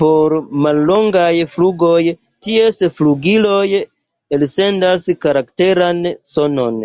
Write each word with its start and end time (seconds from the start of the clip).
Por 0.00 0.34
mallongaj 0.64 1.32
flugoj 1.54 2.02
ties 2.46 2.78
flugiloj 2.98 3.64
elsendas 4.38 5.08
karakteran 5.26 6.02
sonon. 6.36 6.80